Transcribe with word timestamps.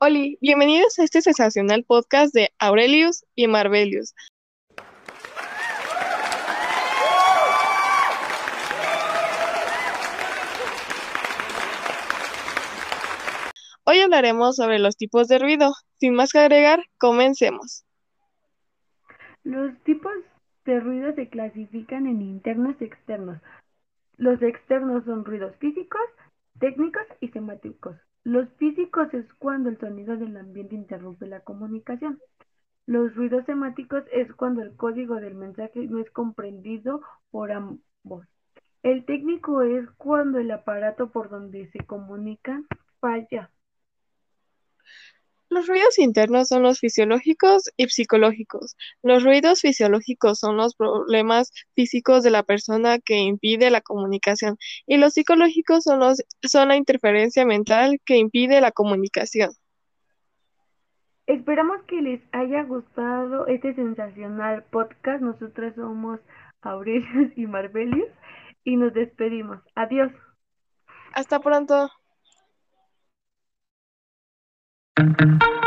Hola, 0.00 0.20
bienvenidos 0.40 0.96
a 1.00 1.02
este 1.02 1.22
sensacional 1.22 1.82
podcast 1.82 2.32
de 2.32 2.50
Aurelius 2.60 3.26
y 3.34 3.48
Marvelius. 3.48 4.14
Hoy 13.82 13.98
hablaremos 13.98 14.54
sobre 14.54 14.78
los 14.78 14.96
tipos 14.96 15.26
de 15.26 15.40
ruido. 15.40 15.72
Sin 15.98 16.14
más 16.14 16.30
que 16.30 16.38
agregar, 16.38 16.84
comencemos. 16.98 17.84
Los 19.42 19.76
tipos 19.82 20.12
de 20.64 20.78
ruido 20.78 21.12
se 21.16 21.28
clasifican 21.28 22.06
en 22.06 22.22
internos 22.22 22.76
y 22.78 22.84
externos. 22.84 23.40
Los 24.16 24.40
externos 24.42 25.04
son 25.06 25.24
ruidos 25.24 25.56
físicos, 25.56 26.02
técnicos 26.58 27.06
y 27.20 27.28
semáticos. 27.28 27.96
Los 28.24 28.48
físicos 28.54 29.12
es 29.14 29.26
cuando 29.34 29.68
el 29.68 29.78
sonido 29.78 30.16
del 30.16 30.36
ambiente 30.36 30.74
interrumpe 30.74 31.26
la 31.26 31.40
comunicación. 31.40 32.18
Los 32.86 33.14
ruidos 33.14 33.44
semáticos 33.46 34.04
es 34.12 34.32
cuando 34.34 34.62
el 34.62 34.74
código 34.76 35.16
del 35.16 35.34
mensaje 35.34 35.86
no 35.86 35.98
es 35.98 36.10
comprendido 36.10 37.02
por 37.30 37.52
ambos. 37.52 38.26
El 38.82 39.04
técnico 39.04 39.62
es 39.62 39.88
cuando 39.96 40.38
el 40.38 40.50
aparato 40.50 41.10
por 41.10 41.28
donde 41.28 41.70
se 41.70 41.80
comunican 41.84 42.66
falla. 43.00 43.50
Los 45.50 45.66
ruidos 45.66 45.98
internos 45.98 46.48
son 46.48 46.62
los 46.62 46.78
fisiológicos 46.78 47.70
y 47.76 47.88
psicológicos. 47.88 48.76
Los 49.02 49.24
ruidos 49.24 49.60
fisiológicos 49.60 50.38
son 50.38 50.56
los 50.58 50.74
problemas 50.74 51.52
físicos 51.74 52.22
de 52.22 52.30
la 52.30 52.42
persona 52.42 52.98
que 52.98 53.16
impide 53.16 53.70
la 53.70 53.80
comunicación 53.80 54.58
y 54.86 54.98
los 54.98 55.14
psicológicos 55.14 55.84
son, 55.84 56.00
los, 56.00 56.22
son 56.42 56.68
la 56.68 56.76
interferencia 56.76 57.46
mental 57.46 57.98
que 58.04 58.16
impide 58.16 58.60
la 58.60 58.72
comunicación. 58.72 59.50
Esperamos 61.26 61.82
que 61.86 62.00
les 62.00 62.20
haya 62.32 62.62
gustado 62.64 63.46
este 63.46 63.74
sensacional 63.74 64.64
podcast. 64.64 65.22
Nosotras 65.22 65.74
somos 65.74 66.20
Aurelius 66.62 67.32
y 67.36 67.46
Marbelius 67.46 68.08
y 68.64 68.76
nos 68.76 68.92
despedimos. 68.94 69.60
Adiós. 69.74 70.10
Hasta 71.14 71.40
pronto. 71.40 71.90
thank 74.98 75.20
you 75.20 75.57